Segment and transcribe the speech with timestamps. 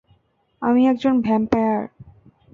[0.61, 1.81] আমি একজন ভ্যাম্পায়ার।